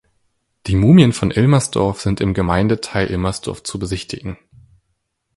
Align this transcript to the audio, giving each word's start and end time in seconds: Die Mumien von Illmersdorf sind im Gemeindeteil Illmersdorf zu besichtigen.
Die 0.65 0.75
Mumien 0.75 1.13
von 1.13 1.29
Illmersdorf 1.29 2.01
sind 2.01 2.21
im 2.21 2.33
Gemeindeteil 2.33 3.05
Illmersdorf 3.11 3.61
zu 3.61 3.77
besichtigen. 3.77 4.35